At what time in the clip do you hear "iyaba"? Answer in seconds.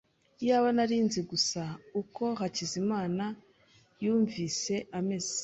0.41-0.69